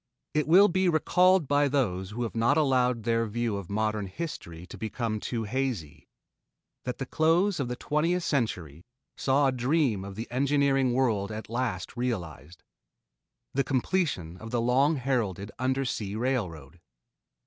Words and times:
It 0.33 0.47
will 0.47 0.67
be 0.67 0.89
recalled 0.89 1.47
by 1.47 1.67
those 1.67 2.09
who 2.09 2.23
have 2.23 2.33
not 2.35 2.57
allowed 2.57 3.03
their 3.03 3.27
view 3.27 3.55
of 3.57 3.69
modern 3.69 4.07
history 4.07 4.65
to 4.65 4.75
become 4.75 5.19
too 5.19 5.43
hazy, 5.43 6.07
that 6.85 6.97
the 6.97 7.05
close 7.05 7.59
of 7.59 7.67
the 7.67 7.75
twentieth 7.75 8.23
century 8.23 8.81
saw 9.15 9.45
a 9.45 9.51
dream 9.51 10.03
of 10.03 10.15
the 10.15 10.25
engineering 10.31 10.91
world 10.91 11.31
at 11.31 11.51
last 11.51 11.95
realized 11.95 12.63
the 13.53 13.63
completion 13.63 14.37
of 14.37 14.49
the 14.49 14.59
long 14.59 14.95
heralded 14.95 15.51
undersea 15.59 16.15
railroad. 16.15 16.79